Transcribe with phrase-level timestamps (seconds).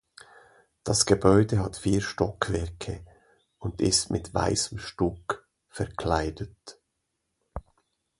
[0.83, 3.05] Das Gebäude hat vier Stockwerke
[3.59, 6.81] und ist mit weißem Stuck verkleidet.